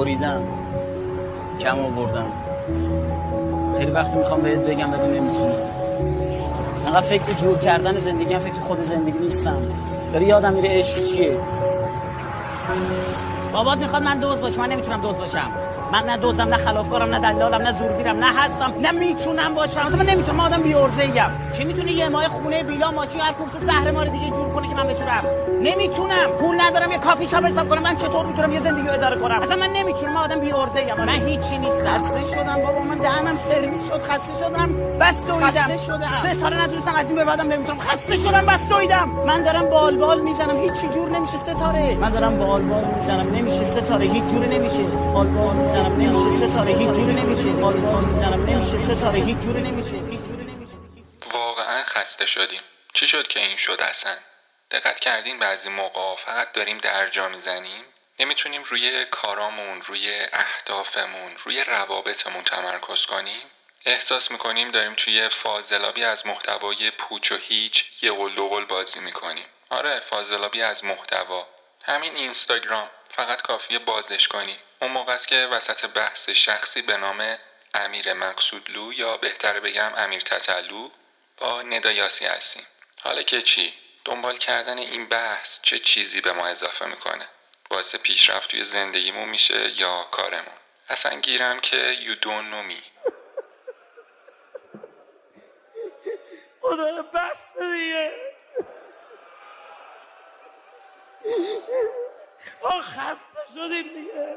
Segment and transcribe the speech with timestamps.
[0.00, 0.42] بریدم.
[1.60, 2.32] کم آوردم.
[3.78, 5.54] خیلی وقتی می‌خوام بهت بگم ولی نمی‌تونم.
[6.86, 9.62] انقدر فکر جور کردن زندگی هم فکر خود زندگی نیستم.
[10.12, 11.38] داری یادم میره عشق چیه؟
[13.52, 15.50] بابات می‌خواد من دوز باشم من نمی‌تونم دوز باشم.
[15.92, 19.80] من نه دوزم نه خلافکارم نه دلالم نه زورگیرم نه هستم نه می‌تونم باشم.
[19.86, 23.32] اصلا من نمی‌تونم من آدم بیورزه ایم چی می‌تونه یه ماه خونه ویلا ماشین هر
[23.32, 25.24] کوفت زهر مار دیگه جور کنه که من بتونم.
[25.62, 26.28] نمی‌تونم.
[26.40, 27.82] پول ندارم یه کافی شاپ حساب کنم.
[27.82, 30.12] من چطور می‌تونم یه زندگی رو اداره کنم؟ اصلا من نمی‌تونم.
[30.12, 32.80] من آدم بیورزه ایم من هیچی نیست خسته شدم بابا.
[32.90, 34.00] من دهنم سرویس شد.
[34.08, 34.68] خسته شدم.
[35.00, 36.10] بس دویدم خسته شدم.
[36.22, 37.78] سه سال نتونستم از این به بعدم نمی‌تونم.
[37.78, 40.56] خسته شدم بس دویدم من دارم بال بال می‌زنم.
[40.56, 41.38] هیچی جور نمیشه.
[41.38, 41.96] ستاره.
[42.00, 43.34] من دارم بال بال می‌زنم.
[43.34, 44.04] نمیشه ستاره.
[44.06, 44.82] هیچ جوری نمیشه.
[45.14, 45.92] بال بال می‌زنم.
[46.00, 46.72] نمیشه ستاره.
[46.72, 47.48] هیچ جوری نمیشه.
[47.62, 48.44] بال بال می‌زنم.
[48.46, 49.18] نمیشه ستاره.
[49.18, 49.96] هیچ جوری نمیشه.
[50.10, 50.20] هیچ
[52.00, 52.62] خسته شدیم.
[52.94, 54.16] چی شد که این شد اصلا؟
[54.70, 57.84] دقت کردین بعضی موقع فقط داریم درجا می‌زنیم؟
[58.18, 63.42] نمی‌تونیم روی کارامون روی اهدافمون روی روابطمون تمرکز کنیم؟
[63.86, 69.46] احساس می‌کنیم داریم توی فاضلابی از محتوای پوچ و هیچ یه قول بازی می‌کنیم.
[69.70, 71.48] آره فاضلابی از محتوا.
[71.82, 72.90] همین اینستاگرام.
[73.16, 74.58] فقط کافیه بازش کنی.
[74.82, 77.38] اون موقع است که وسط بحث شخصی به نام
[77.74, 80.90] امیر مقصودلو یا بهتر بگم امیر تتلو
[81.40, 82.62] با ندایاسی هستیم.
[83.00, 83.72] حالا که چی؟
[84.04, 87.24] دنبال کردن این بحث چه چیزی به ما اضافه می‌کنه؟
[87.70, 90.54] باعث پیشرفت توی زندگیمون میشه یا کارمون؟
[90.88, 93.10] اصلا گیرم که you don't know me.
[96.62, 98.12] خدا بس دیگه.
[102.62, 104.36] آه خسته شدیم دیگه.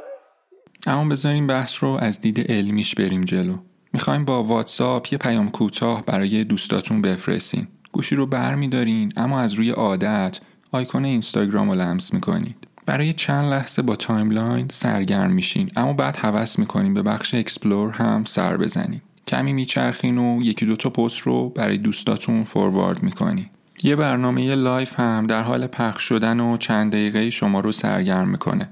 [0.88, 3.73] اما بذاریم بحث رو از دید علمیش بریم جلو.
[3.94, 7.68] می‌خوایم با واتساپ یه پیام کوتاه برای دوستاتون بفرستین.
[7.92, 10.40] گوشی رو بر میدارین اما از روی عادت
[10.72, 12.68] آیکون اینستاگرام رو لمس می‌کنید.
[12.86, 18.24] برای چند لحظه با timeline سرگرم میشین اما بعد هوس می‌کنین به بخش explore هم
[18.24, 19.02] سر بزنین.
[19.28, 23.46] کمی میچرخین و یکی دوتا پست رو برای دوستاتون forward می‌کنین.
[23.84, 28.70] یه برنامه live هم در حال پخش شدنه و چند دقیقه شما رو سرگرم می‌کنه.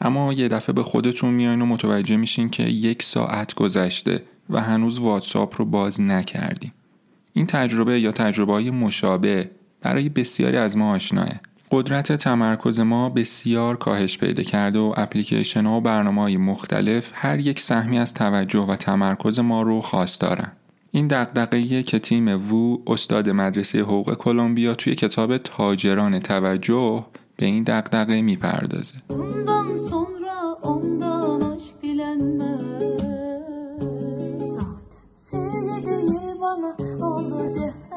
[0.00, 4.22] اما یه دفعه به خودتون میاین و متوجه میشین که یک ساعت گذشته.
[4.50, 6.72] و هنوز واتساپ رو باز نکردیم
[7.32, 9.50] این تجربه یا تجربه های مشابه
[9.80, 11.28] برای بسیاری از ما آشناه
[11.70, 17.38] قدرت تمرکز ما بسیار کاهش پیدا کرده و اپلیکیشن ها و برنامه های مختلف هر
[17.38, 19.82] یک سهمی از توجه و تمرکز ما رو
[20.20, 20.52] دارن.
[20.90, 27.62] این دقدقه که تیم وو استاد مدرسه حقوق کلمبیا توی کتاب تاجران توجه به این
[27.62, 28.94] دقدقه می‌پردازه.
[36.48, 36.76] bana
[37.06, 37.87] oldu ya.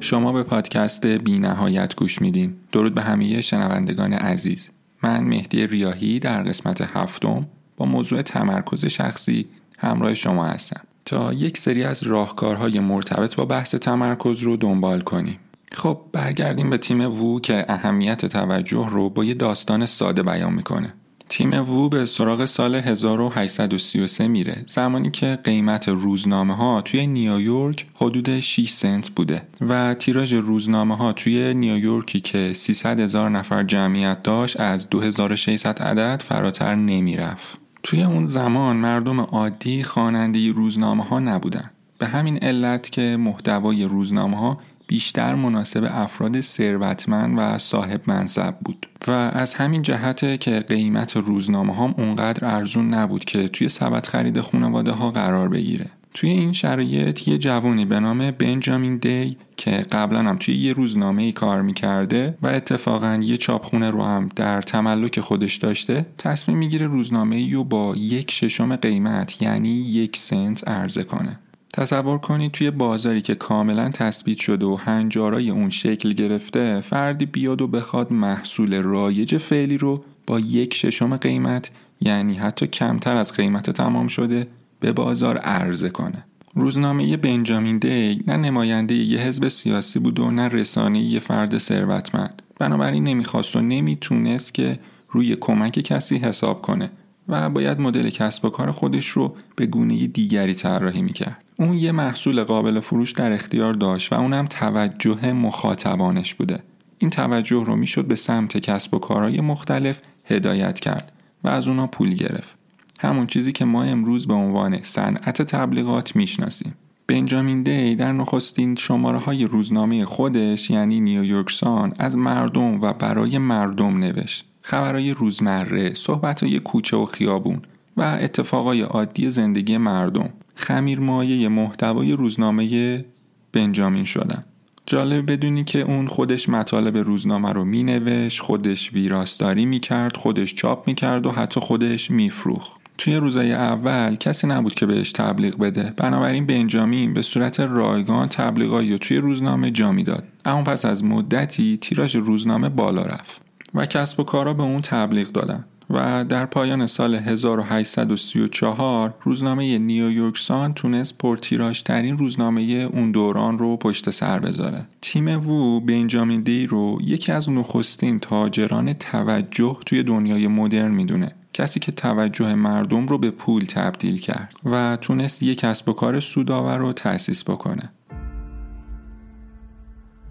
[0.00, 2.54] شما به پادکست بی نهایت گوش میدین.
[2.72, 4.70] درود به همه شنوندگان عزیز.
[5.02, 7.46] من مهدی ریاهی در قسمت هفتم
[7.76, 9.46] با موضوع تمرکز شخصی
[9.78, 10.80] همراه شما هستم.
[11.04, 15.38] تا یک سری از راهکارهای مرتبط با بحث تمرکز رو دنبال کنیم.
[15.72, 20.94] خب برگردیم به تیم وو که اهمیت توجه رو با یه داستان ساده بیان می‌کنه.
[21.30, 28.40] تیم وو به سراغ سال 1833 میره زمانی که قیمت روزنامه ها توی نیویورک حدود
[28.40, 34.60] 6 سنت بوده و تیراژ روزنامه ها توی نیویورکی که 300 هزار نفر جمعیت داشت
[34.60, 37.58] از 2600 عدد فراتر نمی‌رفت.
[37.82, 41.70] توی اون زمان مردم عادی خواننده روزنامه ها نبودن.
[41.98, 44.58] به همین علت که محتوای روزنامه ها
[44.90, 48.86] بیشتر مناسب افراد ثروتمند و صاحب منصب بود.
[49.06, 54.40] و از همین جهته که قیمت روزنامه هم اونقدر ارزون نبود که توی سبد خرید
[54.40, 55.90] خانواده ها قرار بگیره.
[56.14, 61.22] توی این شرایط یه جوانی به نام بنجامین دی که قبلا هم توی یه روزنامه
[61.22, 66.86] ای کار می‌کرده و اتفاقا یه چاپخونه رو هم در تملک خودش داشته تصمیم می‌گیره
[66.86, 71.38] روزنامه ای رو با یک ششم قیمت یعنی یک سنت عرضه کنه.
[71.74, 77.62] تصور کنید توی بازاری که کاملا تثبیت شده و هنجارای اون شکل گرفته فردی بیاد
[77.62, 81.70] و بخواد محصول رایج فعلی رو با یک ششم قیمت
[82.00, 84.46] یعنی حتی کمتر از قیمت تمام شده
[84.80, 86.24] به بازار عرضه کنه.
[86.54, 92.42] روزنامه بنجامین دی نه نماینده یه حزب سیاسی بود و نه رسانه یه فرد ثروتمند.
[92.58, 94.78] بنابراین نمی‌خواست و نمی‌تونست که
[95.10, 96.90] روی کمک کسی حساب کنه.
[97.28, 101.44] و باید مدل کسب و کار خودش رو به گونه دیگری طراحی می‌کرد.
[101.56, 106.58] اون یه محصول قابل فروش در اختیار داشت و اونم توجه مخاطبانش بوده.
[106.98, 111.12] این توجه رو می‌شد به سمت کسب و کارهای مختلف هدایت کرد
[111.44, 112.54] و از اونا پول گرفت.
[113.00, 116.74] همون چیزی که ما امروز به عنوان صنعت تبلیغات می‌شناسیم.
[117.06, 123.38] بنجامین دی در نخستین شماره های روزنامه خودش یعنی نیویورک سان از مردم و برای
[123.38, 124.49] مردم نوشت.
[124.62, 127.62] خبرهای روزمره صحبتهای کوچه و خیابون
[127.96, 130.30] و اتفاقای عادی زندگی مردم.
[130.54, 133.04] خمیر مایه محتوای روزنامه
[133.52, 134.44] بنجامین شدن.
[134.86, 141.26] جالب بدونی که اون خودش مطالب روزنامه رو مینوشت خودش ویراستاری می‌کرد خودش چاپ می‌کرد
[141.26, 142.80] و حتی خودش میفروخت.
[142.98, 145.94] توی روزای اول کسی نبود که بهش تبلیغ بده.
[145.96, 150.24] بنابراین بنجامین به صورت رایگان تبلیغایی توی روزنامه جا می‌داد.
[150.44, 153.49] اما پس از مدتی تیراژ روزنامه بالا رفت.
[153.74, 160.38] و کسب و کارا به اون تبلیغ دادن و در پایان سال 1834 روزنامه نیویورک
[160.38, 162.62] سان تونست پرتیراژترین روزنامه
[162.92, 164.86] اون دوران رو پشت سر بذاره.
[165.02, 171.34] تیم وو بنجامین دی رو یکی از نخستین تاجران توجه توی دنیای مدرن می‌دونه.
[171.52, 176.20] کسی که توجه مردم رو به پول تبدیل کرد و تونست یک کسب و کار
[176.20, 177.92] سودآور رو تأسیس بکنه.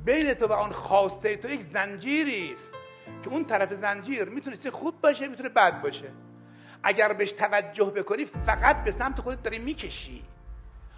[0.05, 2.78] بین تو و آن خواسته تو یک زنجیری است
[3.23, 6.11] که اون طرف زنجیر می‌تونه خوب باشه می‌تونه بد باشه.
[6.83, 10.23] اگر بهش توجه بکنی فقط به سمت خودت داری می‌کشی.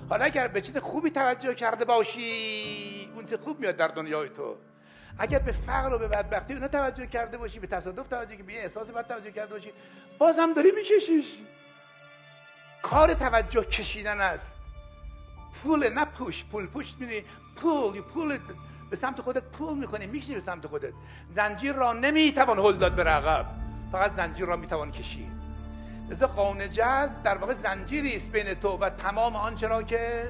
[0.09, 4.55] حالا اگر به چیز خوبی توجه کرده باشی اون چیز خوب میاد در دنیای تو.
[5.19, 8.63] اگر به فقر و به بدبختی اونا توجه کرده باشی به تصادف توجه که به
[8.63, 9.71] احساس بد توجه کرده باشی
[10.17, 11.37] بازم داری میکشیش.
[12.81, 14.61] کار توجه کشیدن است.
[15.63, 17.25] پول نه پوش پول پوش میدی
[17.55, 18.39] پول پول
[18.91, 20.93] به سمت خودت پول می‌کنی می‌کشی به سمت خودت.
[21.35, 23.45] زنجیر را نمی‌توان هل داد به رقب.
[23.91, 25.31] فقط زنجیر را می‌توان کشید.
[26.09, 30.27] لذا قانون جز در واقع زنجیری است بین تو و تمام آنچه را که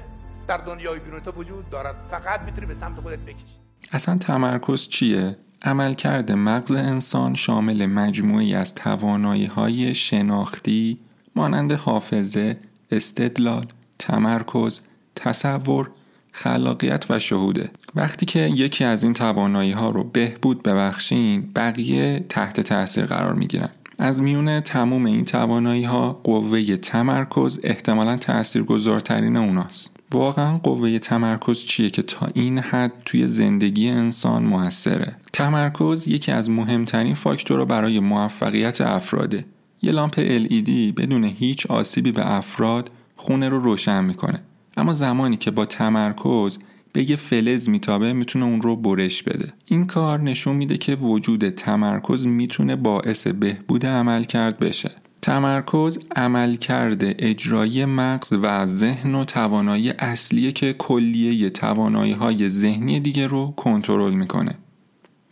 [0.48, 1.96] در دنیای بیرون تو وجود دارد.
[2.10, 3.44] فقط می‌تونی به سمت خودت بکشی.
[3.92, 10.98] اصلا تمرکز چیه؟ عملکرد مغز انسان شامل مجموعی از توانایی های شناختی
[11.36, 12.56] مانند حافظه،
[12.90, 13.66] استدلال،
[13.98, 14.80] تمرکز،
[15.16, 15.90] تصور
[16.32, 17.70] خلاقیت و شهوده.
[17.94, 23.46] وقتی که یکی از این توانایی ها رو بهبود ببخشین بقیه تحت تاثیر قرار می
[23.46, 23.68] گیرن.
[23.98, 29.90] از میون تموم این توانایی ها قوه تمرکز احتمالا تأثیر گذارترین اوناست.
[30.12, 36.50] واقعا قوه تمرکز چیه که تا این حد توی زندگی انسان موثره؟ تمرکز یکی از
[36.50, 39.44] مهمترین فاکتورها برای موفقیت افراده.
[39.82, 44.42] یه لامپ LED بدون هیچ آسیبی به افراد خونه رو روشن می‌کنه.
[44.76, 46.58] اما زمانی که با تمرکز
[46.92, 49.52] به یه فلز میتابه می‌تونه اون رو برش بده.
[49.66, 54.90] این کار نشون میده که وجود تمرکز می‌تونه باعث بهبود عمل کرد بشه.
[55.22, 63.26] تمرکز عملکرد اجرایی مغز و ذهن و توانایی اصلیه که کلیه توانایی های ذهنی دیگه
[63.26, 64.54] رو کنترل می‌کنه.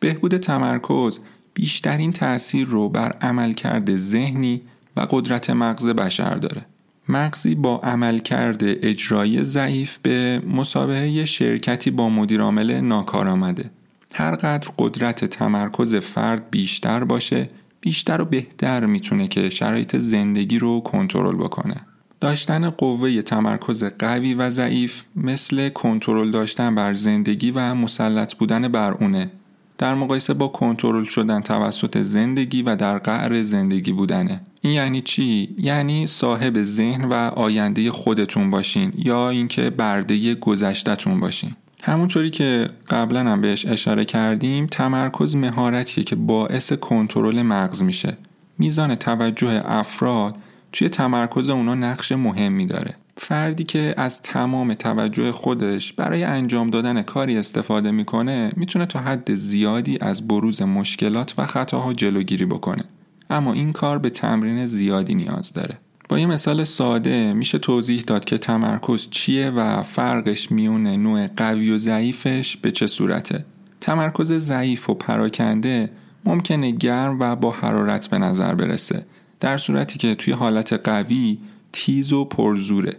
[0.00, 1.18] بهبود تمرکز
[1.54, 4.62] بیشترین تاثیر رو بر عملکرد ذهنی
[4.96, 6.66] و قدرت مغز بشر داره.
[7.10, 12.92] مغزی با عملکرد اجرایی ضعیف به مسابقه شرکتی با مدیرعامل
[13.28, 13.70] آمده.
[14.14, 17.48] هرقدر قدرت تمرکز فرد بیشتر باشه
[17.80, 21.76] بیشتر و بهتر می‌تونه که شرایط زندگی رو کنترل بکنه.
[22.20, 28.92] داشتن قوه تمرکز قوی و ضعیف مثل کنترل داشتن بر زندگی و مسلط بودن بر
[28.92, 29.30] اونه
[29.80, 34.40] در مقایسه با کنترل شدن توسط زندگی و در قعر زندگی بودنه.
[34.60, 41.50] این یعنی چی؟ یعنی صاحب ذهن و آینده خودتون باشین یا اینکه برده گذشتهتون باشین.
[41.82, 48.16] همونطوری که قبلا هم بهش اشاره کردیم تمرکز مهارتیه که باعث کنترل مغز میشه.
[48.58, 50.36] میزان توجه افراد
[50.72, 52.94] توی تمرکز اونا نقش مهمی داره.
[53.22, 59.34] فردی که از تمام توجه خودش برای انجام دادن کاری استفاده می‌کنه می‌تونه تا حد
[59.34, 62.84] زیادی از بروز مشکلات و خطاها جلوگیری بکنه.
[63.30, 65.78] اما این کار به تمرین زیادی نیاز داره.
[66.08, 71.70] با یه مثال ساده میشه توضیح داد که تمرکز چیه و فرقش میون نوع قوی
[71.70, 73.44] و ضعیفش به چه صورته.
[73.80, 75.90] تمرکز ضعیف و پراکنده
[76.24, 79.06] ممکنه گرم و با حرارت به نظر برسه
[79.40, 81.38] در صورتی که توی حالت قوی
[81.72, 82.92] تیز و پرزوره.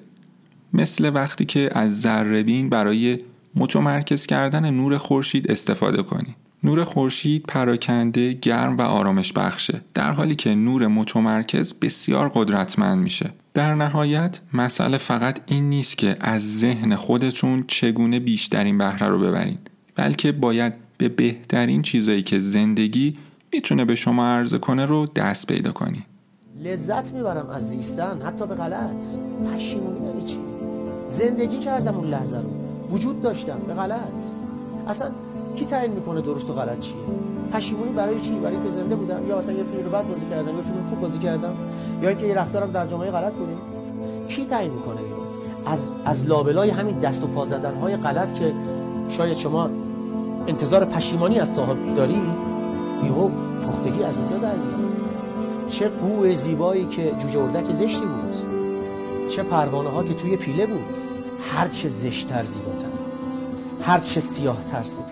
[0.74, 3.20] مثل وقتی که از ذرهبین برای
[3.56, 6.36] متمرکز کردن نور خورشید استفاده کنی.
[6.64, 13.30] نور خورشید پراکنده گرم و آرامش بخشه در حالی که نور متمرکز بسیار قدرتمند میشه.
[13.54, 19.58] در نهایت مسئله فقط این نیست که از ذهن خودتون چگونه بیشترین بهره رو ببرین
[19.96, 23.18] بلکه باید به بهترین چیزایی که زندگی
[23.54, 26.06] می‌تونه به شما عرضه کنه رو دست پیدا کنی.
[26.64, 29.06] لذت می‌برم از زیستن حتی به غلط.
[29.46, 30.51] پشیمونی یعنی چی؟
[31.12, 32.50] زندگی کردم اون لحظه رو.
[32.92, 33.60] وجود داشتم.
[33.68, 34.24] به غلط.
[34.88, 35.10] اصلا
[35.56, 36.96] کی تعیین می‌کنه درست و غلط چیه؟
[37.54, 39.28] پشیمونی برای چی؟ برای اینکه زنده بودم.
[39.28, 41.54] یا مثلا یه فیلم رو بد بازی کردم یه فیلم خوب بازی کردم.
[42.02, 43.54] یا اینکه یه رفتارم در جامعه غلط بوده.
[44.28, 45.16] کی تعیین می‌کنه اینو؟
[45.66, 48.54] از از لابلای همین دست و پا زدن های غلط که
[49.10, 49.70] شاید شما
[50.48, 52.22] انتظار پشیمانی از صاحب داری
[53.06, 53.30] یهو
[53.68, 54.92] پختگی از اونجا در میاد.
[55.70, 58.51] چه بو زیبایی که جوجه اردک زشتی بود.
[59.32, 60.98] چه پروانه ها که توی پیله بود.
[61.54, 62.88] هر چه زشتر زیباتر.
[63.82, 65.12] هر چه سیاه تر سپیدتر.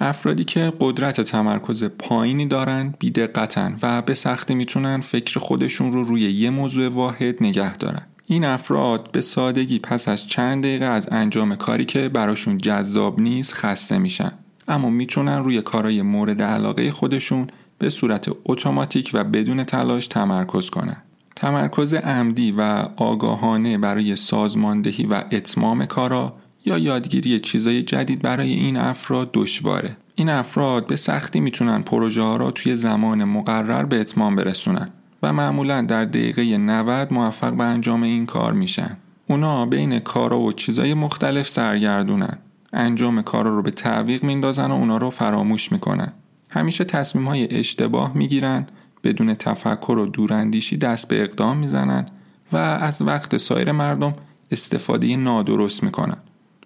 [0.00, 6.20] افرادی که قدرت تمرکز پایینی دارن بیدقتن و به سختی می‌تونن فکر خودشون رو روی
[6.20, 8.06] یه موضوع واحد نگه دارن.
[8.26, 13.54] این افراد به سادگی پس از چند دقیقه از انجام کاری که براشون جذاب نیست
[13.54, 14.32] خسته میشن.
[14.68, 17.46] اما می‌تونن روی کارهای مورد علاقه خودشون
[17.78, 21.02] به صورت اتوماتیک و بدون تلاش تمرکز کنن.
[21.42, 22.60] تمرکز عمدی و
[22.96, 29.96] آگاهانه برای سازماندهی و اتمام کارا یا یادگیری چیزای جدید برای این افراد دشواره.
[30.14, 34.88] این افراد به سختی می‌تونن پروژه ها را توی زمان مقرر به اتمام برسونن
[35.22, 38.96] و معمولا در دقیقه 90 موفق به انجام این کار میشن.
[39.26, 42.38] اونا بین کارا و چیزای مختلف سرگردونن.
[42.72, 46.12] انجام کارا رو به تعویق میندازن و اونا رو فراموش می‌کنن.
[46.50, 48.66] همیشه تصمیم های اشتباه می‌گیرن
[49.04, 52.06] بدون تفکر و دوراندیشی دست به اقدام می‌زنن
[52.52, 54.14] و از وقت سایر مردم
[54.50, 56.16] استفاده نادرست می‌کنن.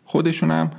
[0.05, 0.71] خودشون هم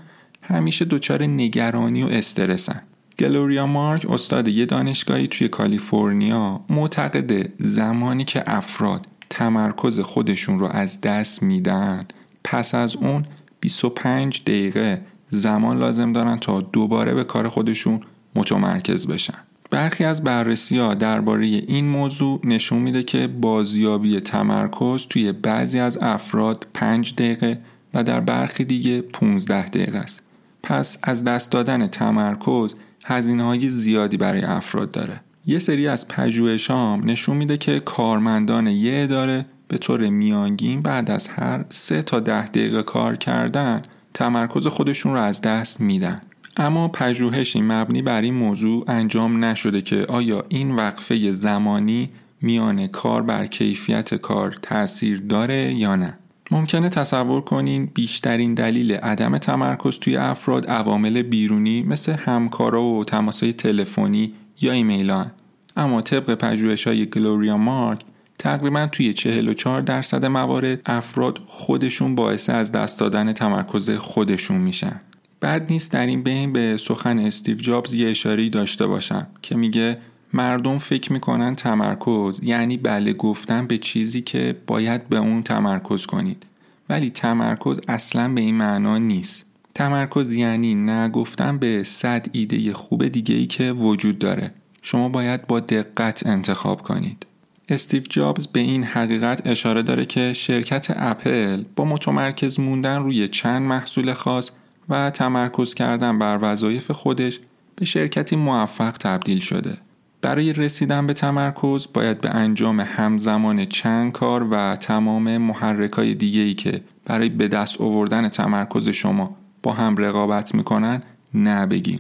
[0.42, 2.82] همیشه دچار نگرانی و استرسن.
[3.20, 11.02] گلوریا مارک استاد یه دانشگاهی توی کالیفرنیا معتقده زمانی که افراد تمرکز خودشون رو از
[11.02, 12.06] دست میدن
[12.44, 13.26] پس از اون
[13.60, 18.02] 25 دقیقه زمان لازم دارن تا دوباره به کار خودشون
[18.36, 19.47] متمرکز بشن.
[19.70, 25.98] برخی از بررسی ها درباره این موضوع نشون میده که بازیابی تمرکز توی بعضی از
[26.02, 27.60] افراد 5 دقیقه
[27.94, 30.22] و در برخی دیگه 15 دقیقه است.
[30.64, 35.22] پس از دست دادن تمرکز هزینه های زیادی برای افراد داره.
[35.46, 41.12] یه سری از پژوهش هم نشون میده که کارمندان یه اداره به طور میانگین بعد
[41.12, 43.82] از هر 3 تا 10 دقیقه کار کردن
[44.14, 46.22] تمرکز خودشون رو از دست میدن.
[46.60, 52.10] اما پژوهشی مبنی بر این موضوع انجام نشده که آیا این وقفه زمانی
[52.42, 56.18] میان کار بر کیفیت کار تاثیر داره یا نه
[56.52, 63.54] ممکنه تصور کنین بیشترین دلیل عدم تمرکز توی افراد عوامل بیرونی مثل همکارا و تماسای
[63.54, 65.32] تلفنی یا ایمیل هن.
[65.78, 68.02] اما طبق پژوهش های گلوریا مارک
[68.40, 75.02] تقریبا توی 44 درصد موارد افراد خودشون باعث از دست دادن تمرکز خودشون میشن
[75.40, 79.98] بعد نیست در این بین به سخن استیو جابز یه اشاره داشته باشم که میگه
[80.34, 86.46] مردم فکر می‌کنن تمرکز یعنی بله گفتن به چیزی که باید به اون تمرکز کنید.
[86.90, 89.46] ولی تمرکز اصلا به این معنا نیست.
[89.76, 94.52] تمرکز یعنی نه گفتن به صد ایده خوب دیگه ای که وجود داره.
[94.82, 97.26] شما باید با دقت انتخاب کنید.
[97.70, 103.62] استیو جابز به این حقیقت اشاره داره که شرکت اپل با متمرکز موندن روی چند
[103.62, 104.52] محصول خاص
[104.90, 107.40] و تمرکز کردن بر وظایف خودش
[107.76, 109.78] به شرکتی موفق تبدیل شده.
[110.22, 116.54] برای رسیدن به تمرکز باید به انجام همزمان چند کار و تمام محرکای دیگه ای
[116.54, 121.04] که برای به دست آوردن تمرکز شما با هم رقابت می‌کنن
[121.34, 122.00] نبگیم.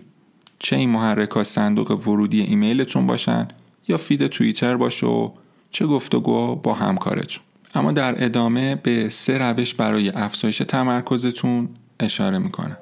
[0.59, 3.47] چه این محرکا صندوق ورودی ایمیلتون باشن
[3.87, 5.29] یا فید توییتر باشه و
[5.71, 7.43] چه گفتگو با همکارتون.
[7.75, 12.77] اما در ادامه به سه روش برای افزایش تمرکزتون اشاره می‌کنه.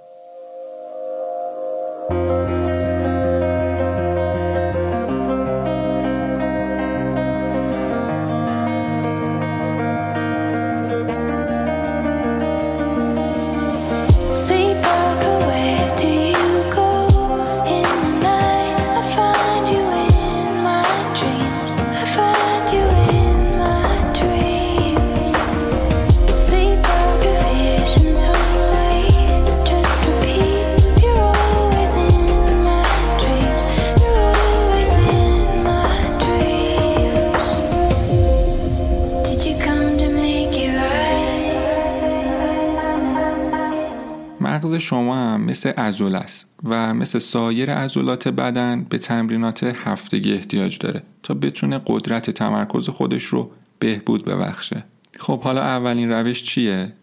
[44.66, 50.80] مغز شما هم مثل عضله است و مثل سایر عضلات بدن به تمرینات هفتگی احتیاج
[50.80, 54.84] داره تا بتونه قدرت تمرکز خودش رو بهبود ببخشه.
[55.20, 56.94] خب حالا اولین روش چیه؟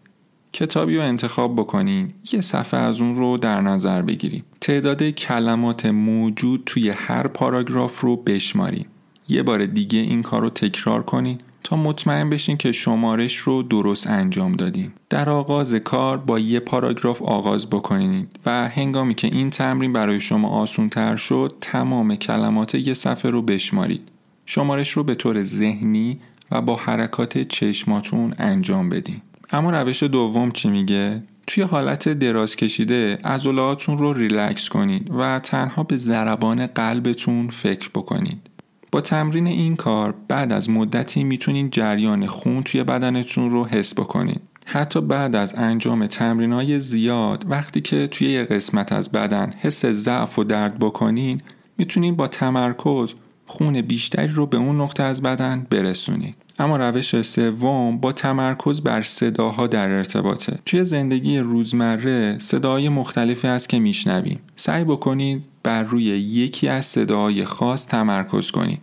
[0.53, 4.43] کتابی رو انتخاب بکنین یه صفحه از اون رو در نظر بگیریم.
[4.61, 8.85] تعداد کلمات موجود توی هر پاراگراف رو بشماریم
[9.29, 11.37] یه بار دیگه این کار رو تکرار کنین.
[11.63, 17.21] تا مطمئن بشین که شمارش رو درست انجام دادیم در آغاز کار با یه پاراگراف
[17.21, 22.93] آغاز بکنید و هنگامی که این تمرین برای شما آسون تر شد تمام کلمات یه
[22.93, 24.09] صفحه رو بشمارید.
[24.45, 26.19] شمارش رو به طور ذهنی
[26.51, 29.21] و با حرکات چشماتون انجام بدین.
[29.51, 35.83] اما روش دوم چی میگه؟ توی حالت دراز کشیده عضلاتتون رو ریلکس کنید و تنها
[35.83, 38.52] به ضربان قلبتون فکر بکنید.
[38.93, 44.41] با تمرین این کار بعد از مدتی می‌تونین جریان خون توی بدنتون رو حس بکنید
[44.65, 49.85] حتی بعد از انجام تمرین های زیاد وقتی که توی یه قسمت از بدن حس
[49.85, 51.41] ضعف و درد بکنین
[51.77, 53.13] می‌تونین با تمرکز
[53.45, 59.01] خون بیشتری رو به اون نقطه از بدن برسونید اما روش سوم با تمرکز بر
[59.01, 60.59] صداها در ارتباطه.
[60.65, 64.39] توی زندگی روزمره صداهای مختلفی هست که میشنویم.
[64.55, 68.81] سعی بکنید بر روی یکی از صداهای خاص تمرکز کنید.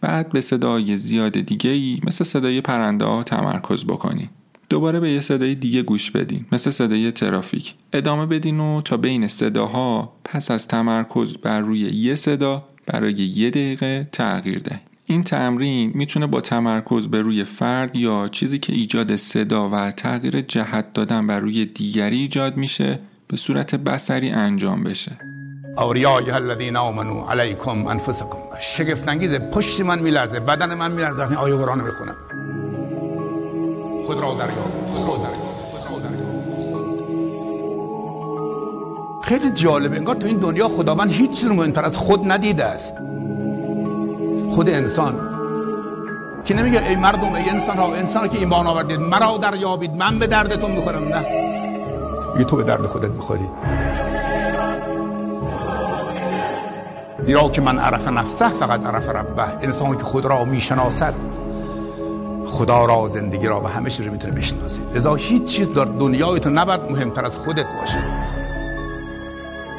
[0.00, 4.30] بعد به صدای زیاد دیگه ای مثل صدای پرنده ها تمرکز بکنید.
[4.68, 7.74] دوباره به یه صدای دیگه گوش بدین مثل صدای ترافیک.
[7.92, 13.50] ادامه بدین و تا بین صداها پس از تمرکز بر روی یه صدا برای یه
[13.50, 19.16] دقیقه تغییر ده این تمرین می‌تونه با تمرکز به روی فرد یا چیزی که ایجاد
[19.16, 22.98] صدا و تغییر جهت دادن بر روی دیگری ایجاد میشه
[23.28, 25.12] به صورت بسری انجام بشه.
[25.78, 28.38] اوریای الذین آمنو علیکم انفسکم.
[28.60, 31.22] شگفت انگیز پشت من میلرزه بدن من میلرزه.
[31.22, 32.16] وقتی آیه قرآن می‌خونم
[34.06, 35.32] خود را دریابید خود را
[39.22, 42.94] خیلی جالب انگار تو این دنیا خداوند هیچ چیز رو مهمتر از خود ندیده است.
[44.50, 45.14] خود انسان.
[46.44, 50.26] که نمیگه ای مردم ای انسان ها انسان که ایمان آوردید مرا دریابید من به
[50.26, 51.08] دردتون می‌خورم.
[51.08, 51.26] نه.
[52.38, 53.48] یه تو به درد خودت می‌خوری.
[57.22, 59.42] زیرا که من عرف نفسه فقط عرف ربه.
[59.62, 61.14] انسان که خود را می‌شناسد
[62.46, 66.40] خدا را زندگی را و همه چیز رو می‌تونه بشناسید لذا هیچ چیز در دنیای
[66.40, 67.98] تو نباید مهمتر از خودت باشه.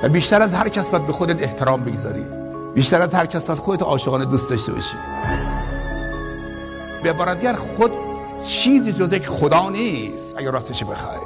[0.03, 2.38] و بیشتر از هر کس باید به خودت احترام بگذاری.
[2.75, 4.95] بیشتر از هر کس باید خودت عاشقانه دوست داشته باشی.
[7.03, 7.91] به عبارت خود
[8.47, 11.17] چیزی جز یک خدا نیست اگر راستش بخوای.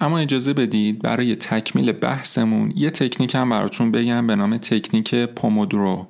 [0.00, 6.06] اما اجازه بدید برای تکمیل بحثمون یه تکنیک هم براتون بگم به نام تکنیک پومودرو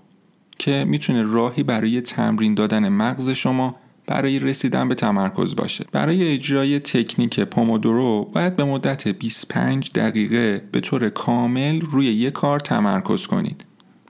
[0.59, 3.75] که می‌تونه راهی برای تمرین دادن مغز شما
[4.07, 5.85] برای رسیدن به تمرکز باشه.
[5.92, 12.61] برای اجرای تکنیک پومودورو باید به مدت 25 دقیقه به طور کامل روی یک کار
[12.61, 13.64] تمرکز کنید.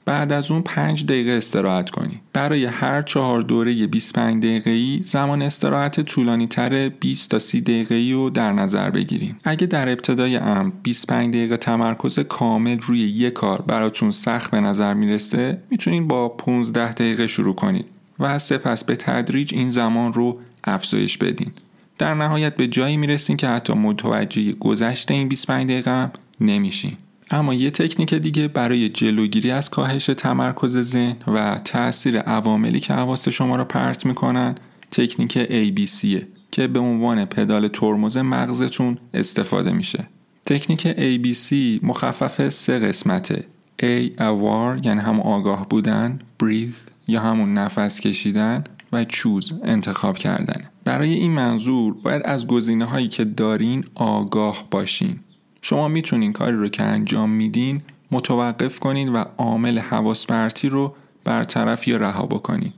[0.07, 2.21] بعد از اون 5 دقیقه استراحت کنید.
[2.33, 7.95] برای هر چهار دوره 25 دقیقه ای زمان استراحت طولانی تر 20 تا 30 دقیقه
[7.95, 13.33] ای رو در نظر بگیریم اگه در ابتدای امر 25 دقیقه تمرکز کامل روی یک
[13.33, 17.96] کار براتون سخت به نظر می‌رسه می‌تونید با 15 دقیقه شروع کنید.
[18.21, 21.53] و سپس به تدریج این زمان رو افزایش بدین
[21.99, 26.97] در نهایت به جایی می‌رسین که حتی متوجه گذشته این 25 دقیقه هم نمیشین
[27.31, 33.29] اما یه تکنیک دیگه برای جلوگیری از کاهش تمرکز ذهن و تاثیر عواملی که حواس
[33.29, 34.55] شما را پرت می‌کنن
[34.91, 40.09] تکنیک ABC که به عنوان پدال ترمز مغزتون استفاده میشه
[40.47, 43.45] تکنیک ABC مخفف سه قسمته
[43.83, 50.65] A aware یعنی هم آگاه بودن breathe یا همون نفس کشیدن و چوز انتخاب کردن.
[50.85, 55.21] برای این منظور باید از گزینه هایی که دارین آگاه باشین.
[55.63, 61.89] شما می‌تونین کاری رو که انجام میدین متوقف کنین و عامل حواس برتی رو برطرف
[61.89, 62.73] یا رها بکنین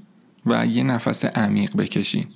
[0.47, 2.27] و یه نفس عمیق بکشین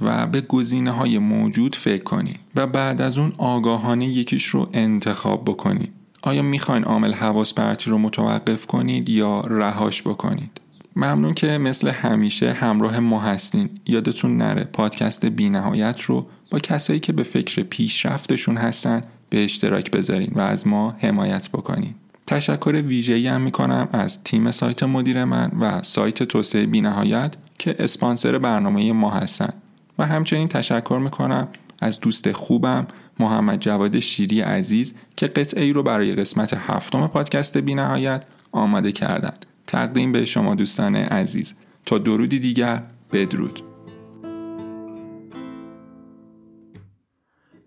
[0.00, 5.44] و به گزینه های موجود فکر کنین و بعد از اون آگاهانه یکیش رو انتخاب
[5.44, 5.88] بکنین.
[6.22, 10.61] آیا می‌خواین عامل حواس برتی رو متوقف کنید یا رهاش بکنید؟
[10.96, 13.70] ممنون که مثل همیشه همراه ما هستین.
[13.86, 20.32] یادتون نره پادکست بینهایت رو با کسایی که به فکر پیشرفتشون هستن به اشتراک بذارین
[20.34, 21.94] و از ما حمایت بکنین.
[22.26, 28.38] تشکر ویژه‌ای هم می‌کنم از تیم سایت مدیر من و سایت توسعه بینهایت که اسپانسر
[28.38, 29.52] برنامه ما هستن.
[29.98, 31.48] و همچنین تشکر می‌کنم
[31.80, 32.86] از دوست خوبم
[33.20, 39.32] محمد جواد شیری عزیز که قطعه ای رو برای قسمت هفتم پادکست بینهایت آماده کردن
[39.72, 41.54] تقدیم به شما دوستان عزیز.
[41.86, 42.82] تا درودی دیگر
[43.12, 43.60] بدرود.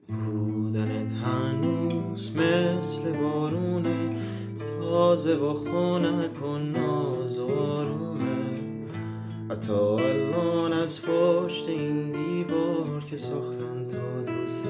[0.08, 4.16] بودنت هنوز مثل بارونه
[4.80, 8.24] تازه با خونک و ناز و آرومه.
[9.50, 14.68] حتی الان از پشت این دیوار که ساختن تا دوست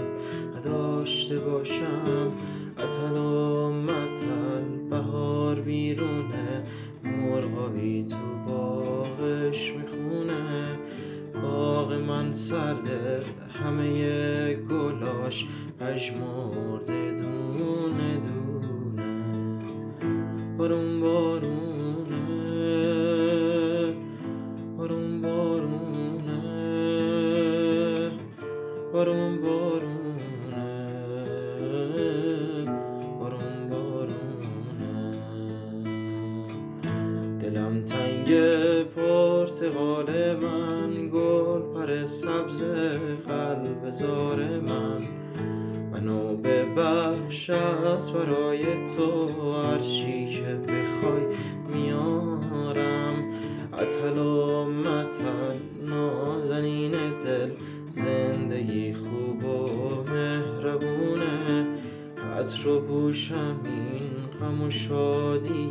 [0.58, 2.32] نداشته باشم
[2.78, 3.56] اتل و
[4.90, 6.64] بهار بیرونه.
[7.06, 10.66] مرغابی تو باغش می‌خونه.
[11.42, 13.24] باغ من سرده
[13.64, 15.48] همه گلاش
[15.80, 19.04] پژمرده دونه دونه.
[20.58, 21.66] بارون بارونه
[24.78, 26.42] بارون بارونه.
[28.94, 29.42] بارون
[48.98, 49.28] تو
[49.62, 51.24] هرچی که بخوای
[51.74, 53.34] میارم.
[53.74, 54.66] اتل و
[55.90, 57.52] نازنین دل
[57.92, 61.66] زندگی خوب و مهربونه.
[62.40, 65.70] عطر و بوشم این غم و شادی